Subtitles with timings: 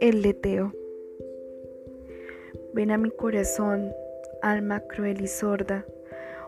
[0.00, 0.72] El leteo.
[2.72, 3.92] Ven a mi corazón,
[4.40, 5.84] alma cruel y sorda,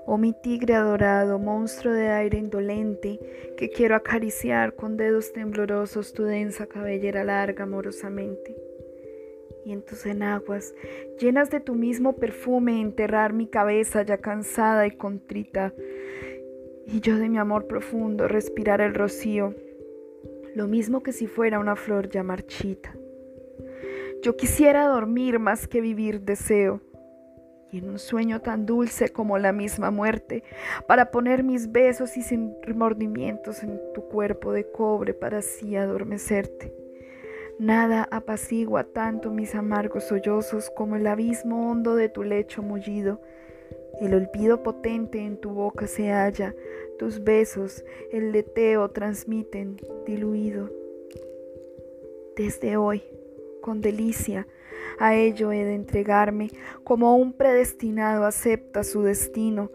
[0.06, 3.20] oh mi tigre adorado, monstruo de aire indolente,
[3.58, 8.71] que quiero acariciar con dedos temblorosos tu densa cabellera larga amorosamente.
[9.64, 10.74] Y en tus enaguas,
[11.20, 15.72] llenas de tu mismo perfume, enterrar mi cabeza ya cansada y contrita,
[16.86, 19.54] y yo de mi amor profundo respirar el rocío,
[20.54, 22.96] lo mismo que si fuera una flor ya marchita.
[24.22, 26.80] Yo quisiera dormir más que vivir deseo,
[27.70, 30.44] y en un sueño tan dulce como la misma muerte,
[30.86, 36.81] para poner mis besos y sin remordimientos en tu cuerpo de cobre para así adormecerte.
[37.62, 43.20] Nada apacigua tanto mis amargos sollozos como el abismo hondo de tu lecho mullido.
[44.00, 46.56] El olvido potente en tu boca se halla,
[46.98, 50.70] tus besos el leteo transmiten diluido.
[52.34, 53.04] Desde hoy,
[53.60, 54.48] con delicia.
[54.98, 56.50] A ello he de entregarme,
[56.82, 59.70] como un predestinado acepta su destino,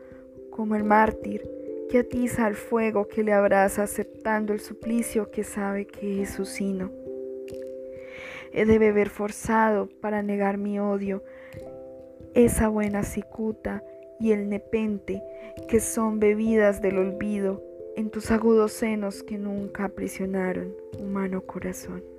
[0.49, 1.49] como el mártir
[1.89, 6.43] que atiza al fuego que le abraza aceptando el suplicio que sabe que es su
[6.43, 7.06] sino.
[8.53, 11.23] De beber forzado para negar mi odio,
[12.33, 13.83] esa buena cicuta
[14.19, 15.23] y el nepente
[15.67, 17.63] que son bebidas del olvido
[17.95, 22.16] en tus agudos senos que nunca aprisionaron, humano corazón.